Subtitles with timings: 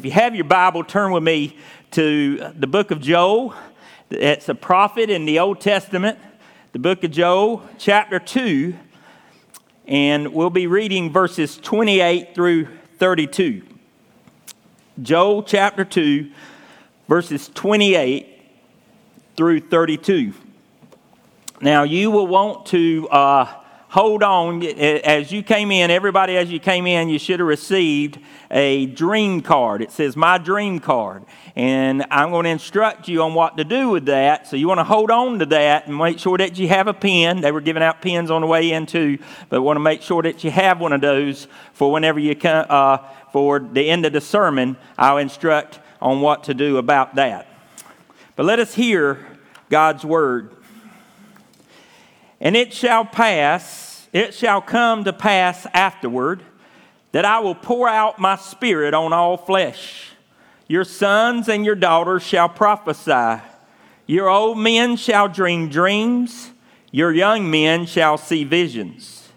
[0.00, 1.56] If you have your Bible, turn with me
[1.90, 3.52] to the book of Joel.
[4.10, 6.20] It's a prophet in the Old Testament,
[6.70, 8.76] the book of Joel, chapter 2,
[9.88, 13.64] and we'll be reading verses 28 through 32.
[15.02, 16.30] Joel chapter 2,
[17.08, 18.40] verses 28
[19.36, 20.32] through 32.
[21.60, 23.57] Now, you will want to uh,
[23.88, 24.62] hold on.
[24.62, 28.18] As you came in, everybody as you came in, you should have received
[28.50, 29.82] a dream card.
[29.82, 31.24] It says, My Dream Card.
[31.56, 34.46] And I'm going to instruct you on what to do with that.
[34.46, 36.94] So you want to hold on to that and make sure that you have a
[36.94, 37.40] pen.
[37.40, 40.22] They were giving out pens on the way in too, but want to make sure
[40.22, 42.98] that you have one of those for whenever you come, uh,
[43.32, 44.76] for the end of the sermon.
[44.96, 47.46] I'll instruct on what to do about that.
[48.36, 49.26] But let us hear
[49.68, 50.54] God's word.
[52.40, 56.42] And it shall pass, it shall come to pass afterward
[57.12, 60.12] that I will pour out my spirit on all flesh.
[60.68, 63.42] Your sons and your daughters shall prophesy.
[64.06, 66.50] Your old men shall dream dreams.
[66.90, 69.28] Your young men shall see visions.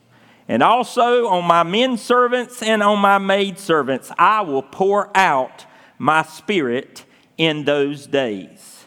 [0.47, 5.65] And also on my men servants and on my maid servants, I will pour out
[5.97, 7.05] my spirit
[7.37, 8.85] in those days.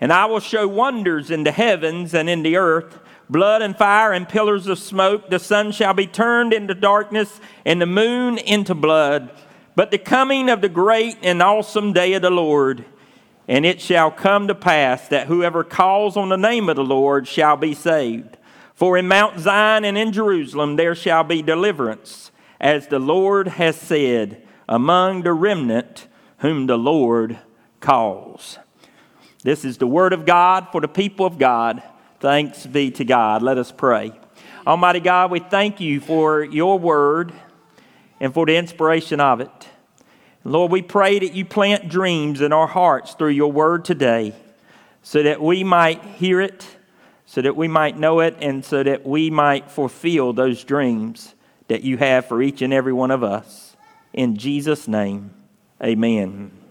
[0.00, 4.12] And I will show wonders in the heavens and in the earth blood and fire
[4.12, 5.30] and pillars of smoke.
[5.30, 9.30] The sun shall be turned into darkness and the moon into blood.
[9.76, 12.84] But the coming of the great and awesome day of the Lord,
[13.48, 17.26] and it shall come to pass that whoever calls on the name of the Lord
[17.26, 18.36] shall be saved.
[18.74, 23.76] For in Mount Zion and in Jerusalem there shall be deliverance, as the Lord has
[23.76, 26.06] said, among the remnant
[26.38, 27.38] whom the Lord
[27.80, 28.58] calls.
[29.42, 31.82] This is the word of God for the people of God.
[32.24, 33.42] Thanks be to God.
[33.42, 34.10] Let us pray.
[34.66, 37.34] Almighty God, we thank you for your word
[38.18, 39.68] and for the inspiration of it.
[40.42, 44.32] Lord, we pray that you plant dreams in our hearts through your word today
[45.02, 46.66] so that we might hear it,
[47.26, 51.34] so that we might know it, and so that we might fulfill those dreams
[51.68, 53.76] that you have for each and every one of us.
[54.14, 55.30] In Jesus' name,
[55.82, 56.63] amen.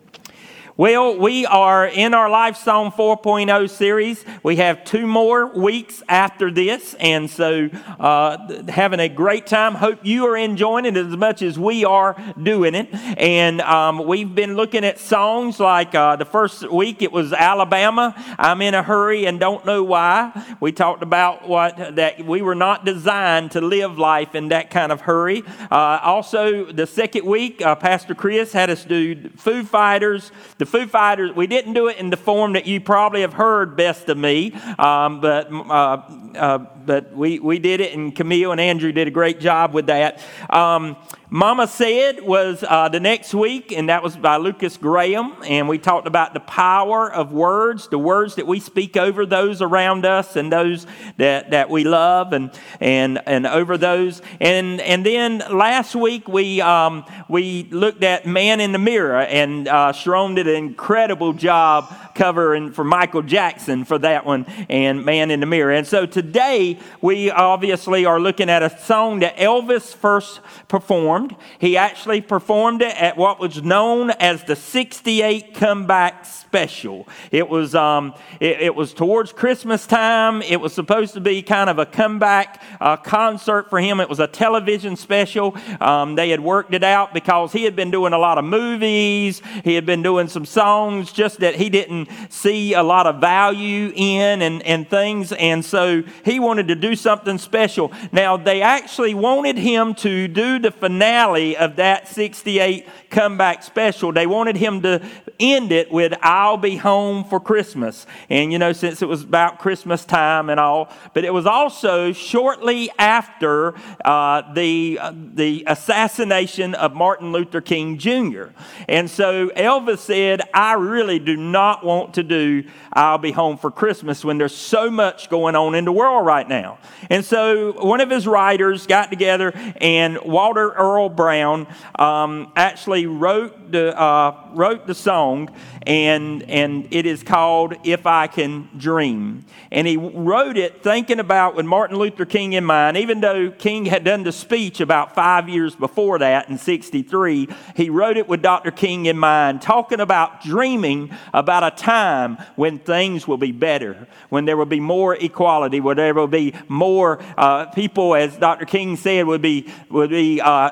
[0.75, 4.25] Well, we are in our Life Song 4.0 series.
[4.41, 7.69] We have two more weeks after this, and so
[7.99, 9.75] uh, having a great time.
[9.75, 12.91] Hope you are enjoying it as much as we are doing it.
[12.91, 18.15] And um, we've been looking at songs like uh, the first week it was Alabama.
[18.39, 20.55] I'm in a hurry and don't know why.
[20.59, 24.91] We talked about what that we were not designed to live life in that kind
[24.91, 25.43] of hurry.
[25.69, 30.31] Uh, also, the second week, uh, Pastor Chris had us do Foo Fighters
[30.63, 33.75] the Foo Fighters, we didn't do it in the form that you probably have heard
[33.75, 36.01] best of me, um, but, uh,
[36.37, 39.87] uh, but we, we did it, and Camille and Andrew did a great job with
[39.87, 40.21] that.
[40.49, 40.95] Um,
[41.35, 45.33] Mama Said was uh, the next week, and that was by Lukas Graham.
[45.43, 49.59] And we talked about the power of words, the words that we speak over those
[49.59, 50.85] around us and those
[51.17, 54.21] that, that we love, and, and, and over those.
[54.39, 59.67] And, and then last week we, um, we looked at Man in the Mirror, and
[59.67, 65.31] uh, Sharon did an incredible job covering for Michael Jackson for that one and Man
[65.31, 65.71] in the Mirror.
[65.71, 71.43] And so today we obviously are looking at a song that Elvis first performed performed.
[71.59, 77.07] He actually performed it at what was known as the 68 Comeback Special.
[77.31, 80.43] It was, um, it, it, was towards Christmas time.
[80.43, 83.99] It was supposed to be kind of a comeback uh, concert for him.
[83.99, 85.57] It was a television special.
[85.81, 89.41] Um, they had worked it out because he had been doing a lot of movies.
[89.63, 93.91] He had been doing some songs just that he didn't see a lot of value
[93.95, 95.31] in and, and things.
[95.31, 97.91] And so he wanted to do something special.
[98.11, 104.11] Now, they actually wanted him to do the finale finale of that 68 comeback special,
[104.11, 104.99] they wanted him to
[105.39, 108.07] end it with, I'll be home for Christmas.
[108.29, 112.13] And, you know, since it was about Christmas time and all, but it was also
[112.13, 118.45] shortly after uh, the, uh, the assassination of Martin Luther King Jr.
[118.87, 122.63] And so Elvis said, I really do not want to do
[122.95, 126.47] I'll be home for Christmas when there's so much going on in the world right
[126.47, 126.77] now.
[127.09, 129.51] And so one of his writers got together,
[129.81, 135.49] and Walter Earl Brown um, actually wrote the, uh, wrote the song,
[135.85, 139.45] and, and it is called If I Can Dream.
[139.71, 143.85] And he wrote it thinking about with Martin Luther King in mind, even though King
[143.85, 148.41] had done the speech about five years before that in 63, he wrote it with
[148.41, 148.71] Dr.
[148.71, 154.45] King in mind, talking about dreaming about a time when things will be better, when
[154.45, 158.65] there will be more equality, where there will be more uh, people, as Dr.
[158.65, 160.71] King said, would be, would be uh,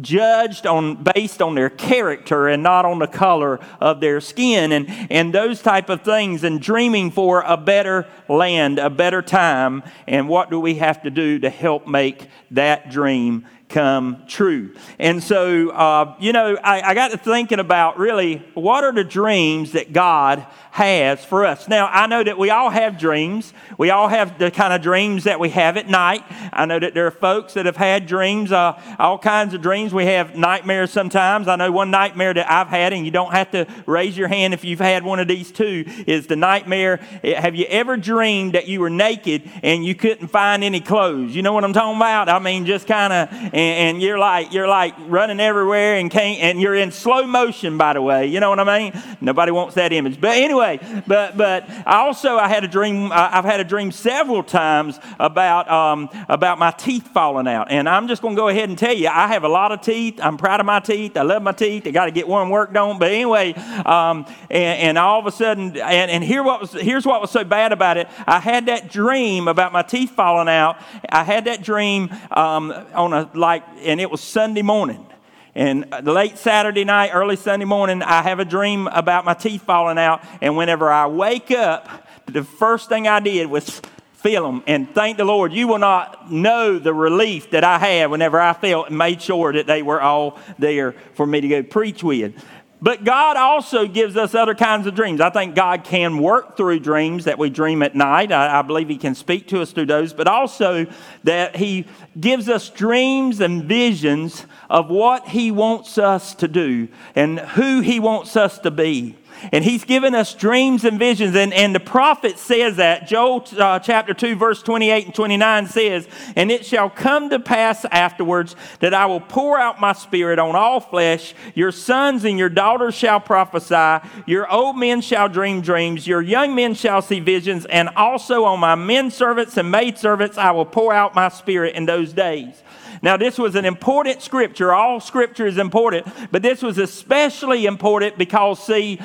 [0.00, 4.88] judged on, based on their character and not on the color of their skin, and,
[5.10, 9.82] and those type of things, and dreaming for a better land, a better time.
[10.06, 14.74] And what do we have to do to help make that dream come true.
[14.98, 19.04] And so, uh, you know, I, I, got to thinking about really what are the
[19.04, 21.68] dreams that God has for us.
[21.68, 23.52] Now, I know that we all have dreams.
[23.76, 26.22] We all have the kind of dreams that we have at night.
[26.52, 29.92] I know that there are folks that have had dreams, uh, all kinds of dreams.
[29.92, 31.48] We have nightmares sometimes.
[31.48, 34.54] I know one nightmare that I've had, and you don't have to raise your hand
[34.54, 36.98] if you've had one of these too, is the nightmare.
[37.22, 41.34] Have you ever dreamed that you were naked and you couldn't find any clothes?
[41.34, 42.28] You know what I'm talking about?
[42.28, 43.28] I mean, just kind of,
[43.58, 47.76] and, and, you're like, you're like running everywhere and can't, and you're in slow motion,
[47.76, 48.26] by the way.
[48.26, 49.02] You know what I mean?
[49.20, 50.20] Nobody wants that image.
[50.20, 50.78] But anyway,
[51.08, 53.10] but but also I had a dream.
[53.12, 58.06] I've had a dream several times about um, about my teeth falling out, and I'm
[58.06, 60.20] just going to go ahead and tell you I have a lot of teeth.
[60.22, 61.16] I'm proud of my teeth.
[61.16, 61.84] I love my teeth.
[61.86, 63.00] I got to get one worked on.
[63.00, 67.04] But anyway, um, and, and, all of a sudden, and, and here what was here's
[67.04, 68.08] what was so bad about it.
[68.24, 70.80] I had that dream about my teeth falling out.
[71.08, 75.06] I had that dream um, on a like, and it was Sunday morning.
[75.54, 79.62] And uh, late Saturday night, early Sunday morning, I have a dream about my teeth
[79.62, 80.22] falling out.
[80.42, 83.80] And whenever I wake up, the first thing I did was
[84.12, 85.54] feel them and thank the Lord.
[85.54, 89.54] You will not know the relief that I had whenever I felt and made sure
[89.54, 92.34] that they were all there for me to go preach with.
[92.80, 95.20] But God also gives us other kinds of dreams.
[95.20, 98.30] I think God can work through dreams that we dream at night.
[98.30, 100.86] I, I, believe He can speak to us through those, but also
[101.24, 101.86] that He
[102.18, 107.98] gives us dreams and visions of what He wants us to do and who He
[107.98, 109.16] wants us to be.
[109.52, 111.34] And he's given us dreams and visions.
[111.34, 113.06] And, and the prophet says that.
[113.06, 117.84] Joel uh, chapter 2, verse 28 and 29 says, And it shall come to pass
[117.86, 121.34] afterwards that I will pour out my spirit on all flesh.
[121.54, 124.06] Your sons and your daughters shall prophesy.
[124.26, 126.06] Your old men shall dream dreams.
[126.06, 127.66] Your young men shall see visions.
[127.66, 131.74] And also on my men servants and maid servants I will pour out my spirit
[131.74, 132.62] in those days.
[133.02, 134.72] Now, this was an important scripture.
[134.72, 139.00] All scripture is important, but this was especially important because, see,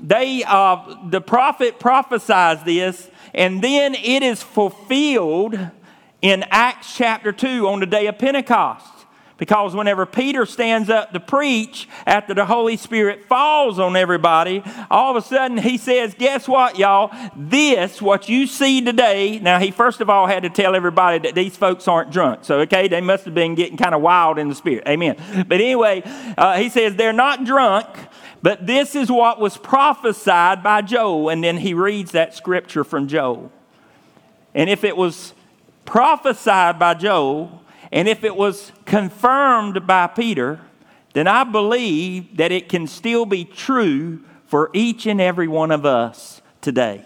[0.00, 5.58] they uh, the prophet prophesies this, and then it is fulfilled
[6.22, 8.99] in Acts chapter 2 on the day of Pentecost.
[9.40, 15.16] Because whenever Peter stands up to preach after the Holy Spirit falls on everybody, all
[15.16, 17.10] of a sudden he says, Guess what, y'all?
[17.34, 19.38] This, what you see today.
[19.38, 22.44] Now, he first of all had to tell everybody that these folks aren't drunk.
[22.44, 24.86] So, okay, they must have been getting kind of wild in the spirit.
[24.86, 25.16] Amen.
[25.48, 26.02] But anyway,
[26.36, 27.86] uh, he says, They're not drunk.
[28.42, 31.30] But this is what was prophesied by Joel.
[31.30, 33.50] And then he reads that scripture from Joel.
[34.54, 35.32] And if it was
[35.86, 40.60] prophesied by Joel, and if it was confirmed by Peter,
[41.12, 45.84] then I believe that it can still be true for each and every one of
[45.84, 47.04] us today.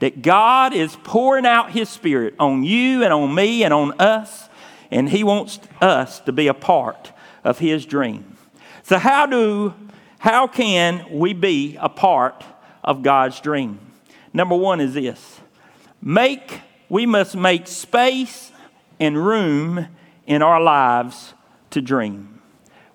[0.00, 4.48] That God is pouring out His Spirit on you and on me and on us,
[4.90, 7.12] and He wants us to be a part
[7.44, 8.36] of His dream.
[8.82, 9.74] So, how do
[10.18, 12.44] how can we be a part
[12.82, 13.78] of God's dream?
[14.32, 15.40] Number one is this
[16.02, 18.52] make, we must make space
[18.98, 19.88] and room
[20.26, 21.34] in our lives
[21.70, 22.40] to dream.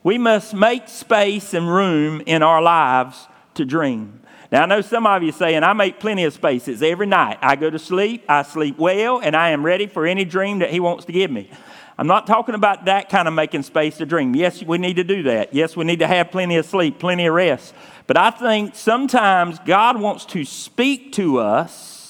[0.04, 4.22] We must make space and room in our lives to dream.
[4.52, 7.38] Now, I know some of you saying, I make plenty of spaces every night.
[7.42, 10.72] I go to sleep, I sleep well, and I am ready for any dream that
[10.72, 11.50] He wants to give me.
[11.98, 14.36] I'm not talking about that kind of making space to dream.
[14.36, 15.54] Yes, we need to do that.
[15.54, 17.74] Yes, we need to have plenty of sleep, plenty of rest.
[18.08, 22.01] But I think sometimes God wants to speak to us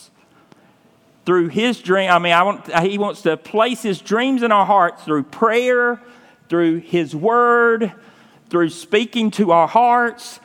[1.31, 2.11] through His dream.
[2.11, 6.01] I mean, I want, He wants to place His dreams in our hearts through prayer,
[6.49, 7.93] through His Word,
[8.49, 10.41] through speaking to our hearts.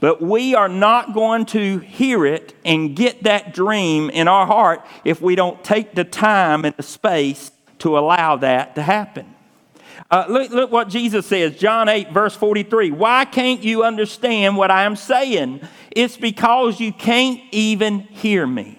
[0.00, 4.80] But we are not going to hear it and get that dream in our heart
[5.04, 9.34] if we don't take the time and the space to allow that to happen.
[10.10, 12.90] Uh, look, look what Jesus says, John 8, verse 43.
[12.90, 15.60] Why can't you understand what I am saying?
[15.90, 18.78] It's because you can't even hear me.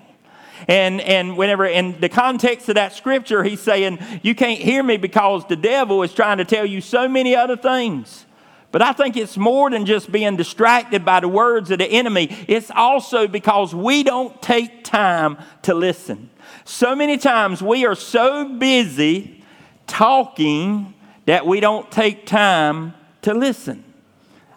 [0.68, 4.98] And, and whenever in the context of that scripture, he's saying, You can't hear me
[4.98, 8.26] because the devil is trying to tell you so many other things.
[8.72, 12.36] But I think it's more than just being distracted by the words of the enemy.
[12.48, 16.32] It's also because we don't take time to listen.
[16.66, 19.44] So many times we are so busy
[19.86, 20.94] talking
[21.26, 23.84] that we don't take time to listen.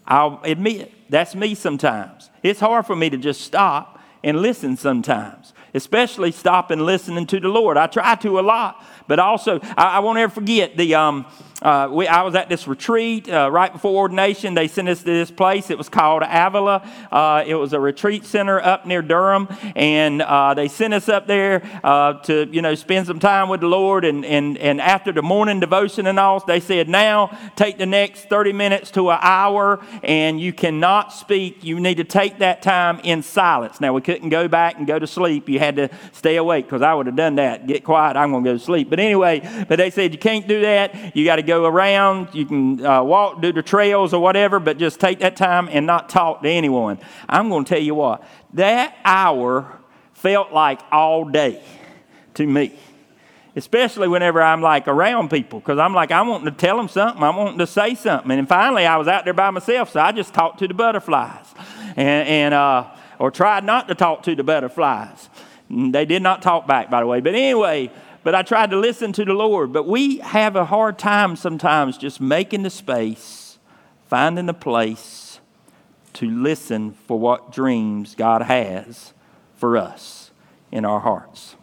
[0.07, 2.31] I'll admit, that's me sometimes.
[2.43, 7.49] It's hard for me to just stop and listen sometimes, especially stopping listening to the
[7.49, 7.77] Lord.
[7.77, 10.95] I try to a lot, but also, I, I won't ever forget the.
[10.95, 11.27] Um,
[11.63, 14.55] uh, we, I was at this retreat uh, right before ordination.
[14.55, 15.71] They sent us to this place.
[15.71, 16.87] It was called Avila.
[17.11, 21.27] Uh, it was a retreat center up near Durham, and uh, they sent us up
[21.27, 24.05] there uh, to you know spend some time with the Lord.
[24.05, 28.29] And, and and after the morning devotion and all, they said, "Now take the next
[28.29, 31.65] 30 minutes to an hour, and you cannot speak.
[31.65, 34.99] You need to take that time in silence." Now we couldn't go back and go
[34.99, 35.49] to sleep.
[35.49, 37.67] You had to stay awake because I would have done that.
[37.67, 38.17] Get quiet.
[38.17, 38.91] I'm going to go to sleep.
[38.91, 41.17] But anyway, but they said you can't do that.
[41.17, 44.79] You got to go around, you can uh, walk, do the trails or whatever, but
[44.79, 46.99] just take that time and not talk to anyone.
[47.29, 48.25] I'm going to tell you what,
[48.55, 49.79] that hour
[50.13, 51.63] felt like all day
[52.35, 52.79] to me.
[53.55, 57.23] Especially whenever I'm like around people, because I'm like, I want to tell them something,
[57.23, 58.31] I want to say something.
[58.31, 61.47] And finally, I was out there by myself, so I just talked to the butterflies.
[61.97, 65.31] And, and uh, or tried not to talk to the butterflies.
[65.71, 67.21] They did not talk back, by the way.
[67.21, 67.91] But anyway,
[68.27, 69.73] but I tried to listen to the Lord.
[69.73, 73.57] But we have a hard time sometimes just making the space,
[74.09, 75.39] finding the place
[76.15, 79.13] to listen for what dreams God has
[79.55, 80.33] for us
[80.73, 81.55] in our hearts.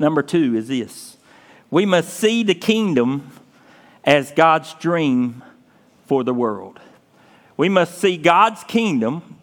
[0.00, 1.16] Number two is this
[1.70, 3.30] we must see the kingdom
[4.02, 5.44] as God's dream
[6.06, 6.80] for the world.
[7.56, 9.36] We must see God's kingdom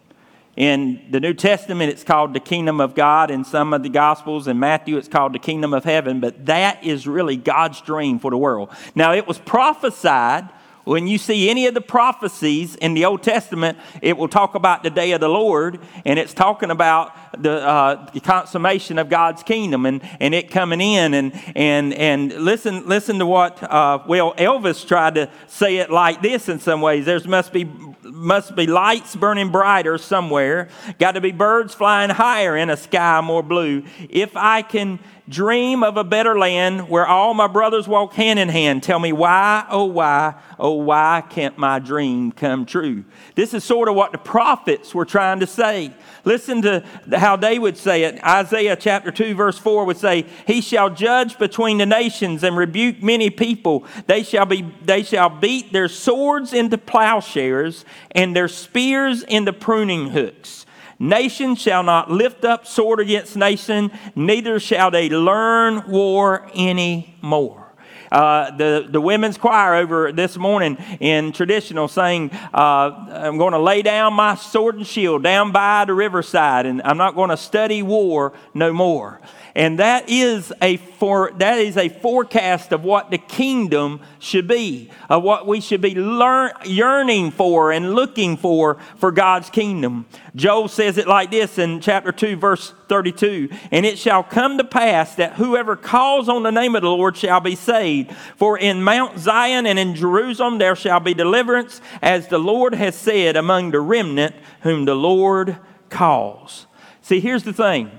[0.58, 3.30] in the New Testament, it's called the kingdom of God.
[3.30, 6.20] In some of the Gospels, in Matthew, it's called the kingdom of heaven.
[6.20, 8.70] But that is really God's dream for the world.
[8.96, 10.50] Now, it was prophesied
[10.88, 14.84] when you see any of the prophecies in the Old Testament, it will talk about
[14.84, 19.44] the day of the Lord, and it's talking about the, uh, the consummation of God's
[19.44, 21.14] kingdom and, and it coming in.
[21.14, 26.22] And, and, and listen, listen to what, uh, well, Elvis tried to say it like
[26.22, 27.06] this in some ways.
[27.06, 27.70] There must be,
[28.04, 33.20] must be lights burning brighter somewhere, got to be birds flying higher in a sky
[33.20, 33.84] more blue.
[34.10, 38.50] If I can dream of a better land where all my brothers walk hand in
[38.50, 38.84] hand.
[38.84, 43.04] Tell me why, oh, why, oh, why can't my dream come true?
[43.36, 45.94] This is sort of what the prophets were trying to say.
[46.26, 48.24] Listen to how they would say it.
[48.24, 53.02] Isaiah chapter 2, verse 4 would say, He shall judge between the nations and rebuke
[53.02, 53.86] many people.
[54.08, 60.10] They shall, be, they shall beat their swords into plowshares and their spears into pruning
[60.10, 60.66] hooks.
[61.00, 67.67] Nation shall not lift up sword against nation, neither shall they learn war any more.
[68.12, 73.60] Uh, the, the women's choir over this morning in traditional saying, uh, I'm going to
[73.60, 77.38] lay down my sword and shield down by the riverside, and I'm not going to
[77.38, 79.22] study war no more.
[79.58, 84.92] And that is a for that is a forecast of what the kingdom should be,
[85.10, 90.06] of what we should be learn, yearning for and looking for for God's kingdom.
[90.36, 94.64] Joel says it like this in chapter 2 verse 32, and it shall come to
[94.64, 98.12] pass that whoever calls on the name of the Lord shall be saved.
[98.36, 102.96] For in Mount Zion and in Jerusalem there shall be deliverance, as the Lord has
[102.96, 105.58] said among the remnant whom the Lord
[105.90, 106.68] calls.
[107.02, 107.98] See, here's the thing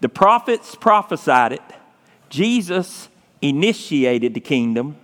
[0.00, 1.62] the prophets prophesied it,
[2.28, 3.08] Jesus
[3.42, 4.96] initiated the kingdom.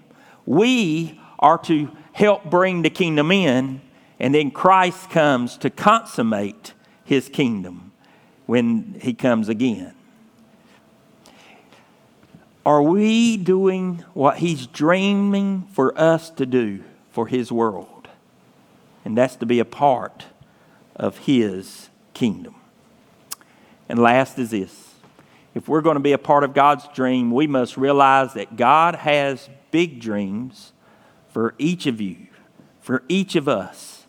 [0.44, 3.80] We are to help bring the kingdom in,
[4.18, 6.72] and then Christ comes to consummate
[7.04, 7.92] his kingdom
[8.46, 9.92] when he comes again.
[12.64, 18.08] Are we doing what he's dreaming for us to do for his world?
[19.04, 20.26] And that's to be a part
[20.96, 22.56] of his kingdom.
[23.88, 24.85] And last is this
[25.56, 28.94] if we're going to be a part of God's dream, we must realize that God
[28.94, 30.74] has big dreams
[31.28, 32.26] for each of you,
[32.82, 34.06] for each of us,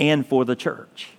[0.00, 1.10] and for the church.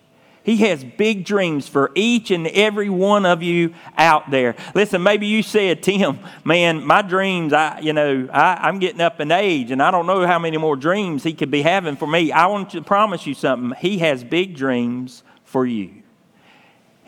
[0.43, 4.57] He has big dreams for each and every one of you out there.
[4.75, 9.21] Listen, maybe you said, Tim, man, my dreams, I, you know, I, am getting up
[9.21, 12.07] in age and I don't know how many more dreams he could be having for
[12.07, 12.33] me.
[12.33, 13.71] I want to promise you something.
[13.79, 16.00] He has big dreams for you.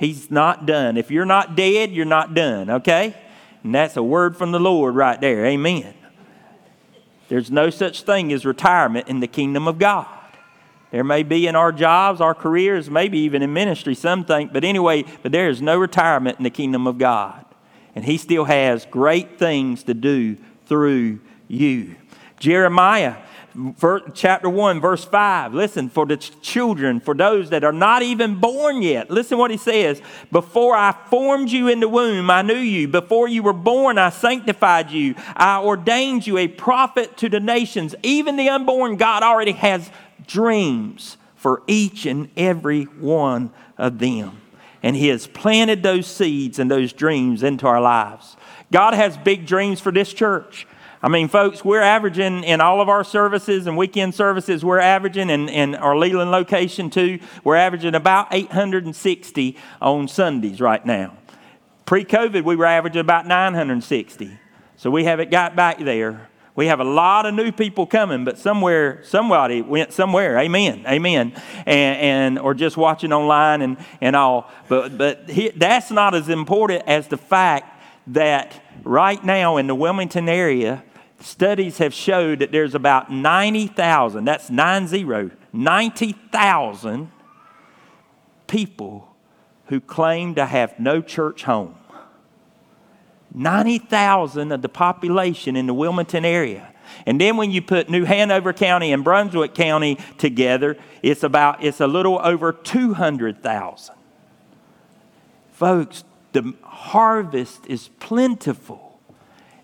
[0.04, 0.98] He's not done.
[0.98, 3.16] If you're not dead, you're not done, okay?
[3.64, 5.46] And that's a word from the Lord right there.
[5.46, 5.94] Amen.
[7.30, 10.08] There's no such thing as retirement in the kingdom of God.
[10.92, 14.66] There may be in our jobs, our careers, maybe even in ministry, some think, but
[14.66, 17.46] anyway, but there is no retirement in the kingdom of God.
[17.96, 21.96] And He still has great things to do through you.
[22.44, 23.16] Jeremiah
[24.14, 25.54] chapter 1, verse 5.
[25.54, 29.10] Listen, for the children, for those that are not even born yet.
[29.10, 30.02] Listen what he says.
[30.30, 32.90] Before I formed you in the womb, I knew you.
[32.90, 35.16] Before you were born, I sanctified you.
[35.38, 37.96] I ordained you a prophet to the nations.
[38.04, 39.90] Even the unborn, God already has
[40.28, 44.42] dreams for each and every one of them.
[44.82, 48.36] And He has planted those seeds and those dreams into our lives.
[48.70, 50.68] God has big dreams for this church.
[51.04, 55.30] I mean, folks, we're averaging in all of our services and weekend services, we're averaging
[55.30, 61.18] in, in our Leland location too, we're averaging about 860 on Sundays right now.
[61.86, 64.40] Pre COVID, we were averaging about 960.
[64.78, 66.30] So we haven't got back there.
[66.56, 70.38] We have a lot of new people coming, but somewhere, somebody went somewhere.
[70.38, 70.86] Amen.
[70.88, 71.34] Amen.
[71.66, 74.50] And, and or just watching online and, and all.
[74.70, 79.76] But, but he, that's not as important as the fact that right now in the
[79.76, 80.84] Wilmington area,
[81.24, 87.12] studies have showed that there's about 90,000, that's nine zero, 90,000
[88.48, 89.16] people
[89.68, 91.76] who claim to have no church home.
[93.34, 96.74] 90,000 of the population in the Wilmington area.
[97.06, 101.80] And then when you put New Hanover County and Brunswick County together, it's about it's
[101.82, 103.96] a little over 200,000.
[105.54, 106.04] Folks,
[106.34, 108.83] the harvest is plentiful.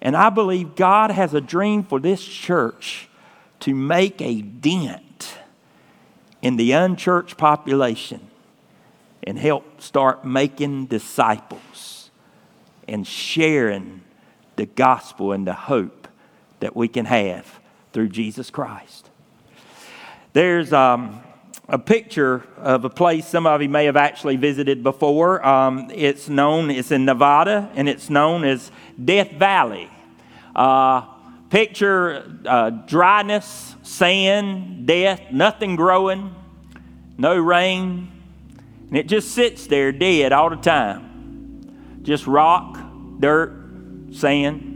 [0.02, 3.10] And I believe God has a dream for this church
[3.62, 5.38] to make a dent
[6.42, 8.22] in the unchurched population
[9.24, 12.12] and help start making disciples
[12.88, 14.02] and sharing
[14.56, 16.08] the gospel and the hope
[16.62, 17.60] that we can have
[17.92, 19.10] through Jesus Christ.
[20.34, 21.22] There's um,
[21.70, 25.46] a picture of a place some of you may have actually visited before.
[25.46, 28.72] Um, it's known, it's in Nevada, and it's known as
[29.04, 29.90] Death Valley.
[30.56, 31.02] Uh,
[31.52, 36.34] picture uh, dryness, sand, death, nothing growing,
[37.20, 38.12] no rain,
[38.88, 42.00] and it just sits there dead all the time.
[42.02, 42.80] Just rock,
[43.20, 43.54] dirt,
[44.12, 44.69] sand.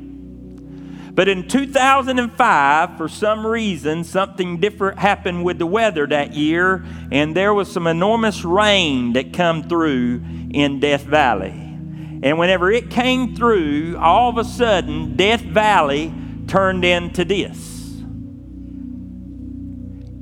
[1.15, 7.36] But in 2005, for some reason, something different happened with the weather that year, and
[7.36, 11.51] there was some enormous rain that come through in Death Valley.
[11.51, 16.13] And whenever it came through, all of a sudden, Death Valley
[16.48, 17.74] turned into this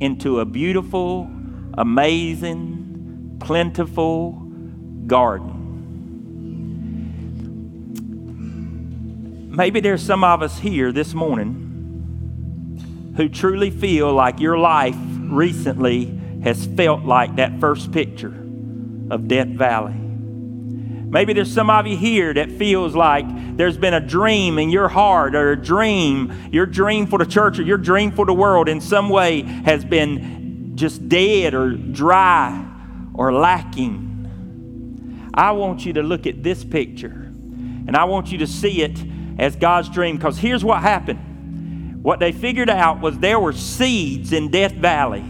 [0.01, 1.29] into a beautiful,
[1.75, 4.31] amazing, plentiful
[5.05, 5.60] garden.
[9.51, 16.17] Maybe there's some of us here this morning who truly feel like your life recently
[16.41, 18.33] has felt like that first picture
[19.09, 19.91] of Death Valley.
[19.91, 23.25] Maybe there's some of you here that feels like
[23.57, 27.59] there's been a dream in your heart or a dream, your dream for the church
[27.59, 32.65] or your dream for the world in some way has been just dead or dry
[33.13, 35.29] or lacking.
[35.33, 37.27] I want you to look at this picture
[37.85, 40.17] and I want you to see it as God's dream.
[40.17, 41.27] Because here's what happened
[42.01, 45.23] what they figured out was there were seeds in Death Valley,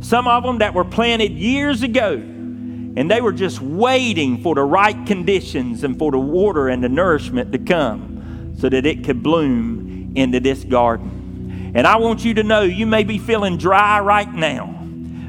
[0.00, 2.14] some of them that were planted years ago.
[2.14, 6.88] And they were just waiting for the right conditions and for the water and the
[6.88, 11.72] nourishment to come so that it could bloom into this garden.
[11.74, 14.75] And I want you to know you may be feeling dry right now.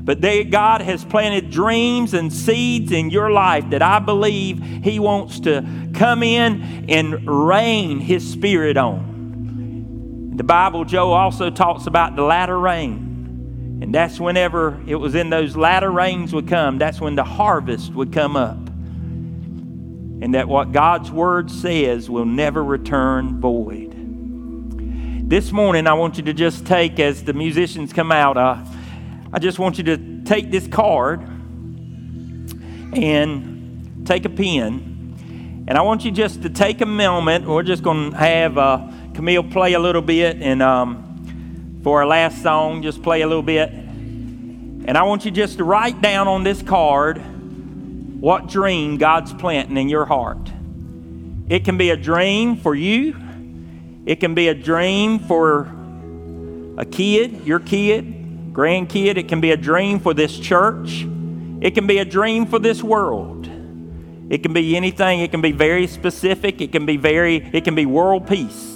[0.07, 4.99] But they, God has planted dreams and seeds in your life that I believe He
[4.99, 10.31] wants to come in and rain His Spirit on.
[10.37, 13.79] The Bible, Joel also talks about the latter rain.
[13.81, 17.91] And that's whenever it was in those latter rains would come, that's when the harvest
[17.93, 18.55] would come up.
[18.55, 23.93] And that what God's Word says will never return void.
[25.29, 28.63] This morning, I want you to just take, as the musicians come out, uh,
[29.37, 31.21] I just want you to take this card
[32.91, 35.65] and take a pen.
[35.67, 37.45] And I want you just to take a moment.
[37.45, 40.41] We're just going to have uh, Camille play a little bit.
[40.41, 43.69] And um, for our last song, just play a little bit.
[43.69, 47.21] And I want you just to write down on this card
[48.19, 50.51] what dream God's planting in your heart.
[51.47, 53.15] It can be a dream for you,
[54.07, 55.71] it can be a dream for
[56.75, 58.16] a kid, your kid,
[58.57, 59.17] grandkid.
[59.17, 61.05] It can be a dream for this church.
[61.61, 63.45] It can be a dream for this world.
[64.29, 65.19] It can be anything.
[65.19, 66.59] It can be very specific.
[66.59, 68.73] It can be very, it can be world peace.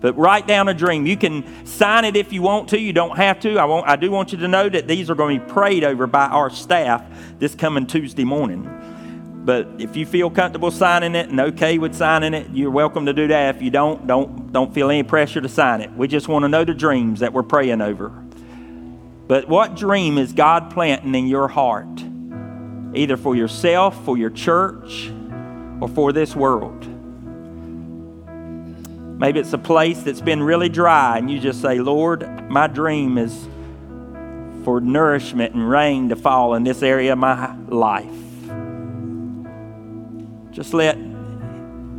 [0.00, 1.06] But write down a dream.
[1.06, 2.78] You can sign it if you want to.
[2.78, 3.56] You don't have to.
[3.56, 6.06] I, I do want you to know that these are going to be prayed over
[6.06, 7.02] by our staff
[7.38, 8.70] this coming Tuesday morning.
[9.46, 13.14] But if you feel comfortable signing it and okay with signing it, you're welcome to
[13.14, 13.56] do that.
[13.56, 15.90] If you don't, don't, don't feel any pressure to sign it.
[15.92, 18.12] We just want to know the dreams that we're praying over.
[19.26, 22.02] But what dream is God planting in your heart?
[22.94, 25.10] Either for yourself, for your church,
[25.80, 26.86] or for this world.
[29.18, 33.16] Maybe it's a place that's been really dry, and you just say, Lord, my dream
[33.16, 33.48] is
[34.64, 38.10] for nourishment and rain to fall in this area of my life.
[40.50, 40.96] Just let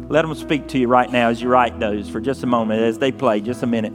[0.07, 2.81] let them speak to you right now as you write those for just a moment
[2.81, 3.93] as they play, just a minute.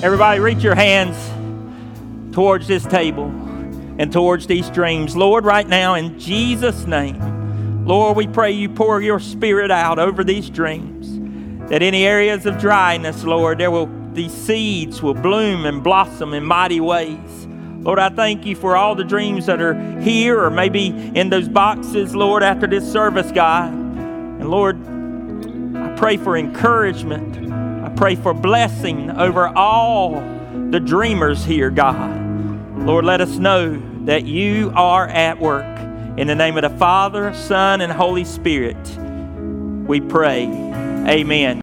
[0.00, 1.16] Everybody, reach your hands
[2.32, 3.24] towards this table
[3.98, 5.16] and towards these dreams.
[5.16, 10.22] Lord, right now, in Jesus' name, Lord, we pray you pour your spirit out over
[10.22, 11.18] these dreams.
[11.68, 16.44] That any areas of dryness, Lord, there will these seeds will bloom and blossom in
[16.44, 17.46] mighty ways.
[17.80, 21.48] Lord, I thank you for all the dreams that are here or maybe in those
[21.48, 23.72] boxes, Lord, after this service, God.
[23.72, 24.76] And Lord,
[25.76, 27.47] I pray for encouragement
[27.98, 30.20] pray for blessing over all
[30.70, 32.16] the dreamers here, God.
[32.78, 35.66] Lord, let us know that you are at work.
[36.16, 38.76] In the name of the Father, Son, and Holy Spirit,
[39.88, 40.44] we pray.
[41.08, 41.56] Amen.